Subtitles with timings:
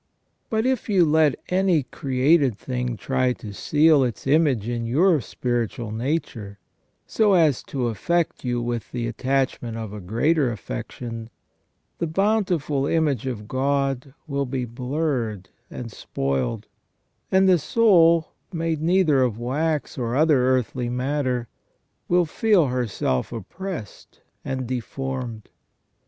[0.49, 5.91] But if you let any created thing try to seal its image in your spiritual
[5.91, 6.57] nature,
[7.05, 11.29] so as to aflFect you with the attachment of a greater affection,
[11.99, 16.65] the beautiful image of God will be blurred and spoiled;
[17.31, 21.47] and the soul, made neither of wax or other earthly matter,
[22.07, 25.49] will feel herself oppressed and deformed.